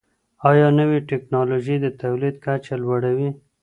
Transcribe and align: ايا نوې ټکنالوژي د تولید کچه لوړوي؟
ايا 0.49 0.67
نوې 0.79 0.99
ټکنالوژي 1.11 1.75
د 1.81 1.87
تولید 2.01 2.35
کچه 2.45 2.75
لوړوي؟ 2.83 3.29